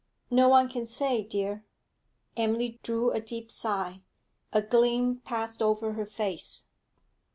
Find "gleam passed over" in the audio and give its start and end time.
4.59-5.93